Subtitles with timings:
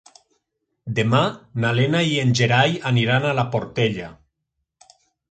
[0.99, 1.19] Demà
[1.65, 4.09] na Lena i en Gerai aniran a la Portella.